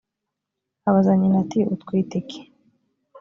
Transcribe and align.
abaza 0.87 1.11
nyina 1.19 1.37
ati 1.43 1.59
“utwite 1.75 2.13
iki?” 2.21 2.39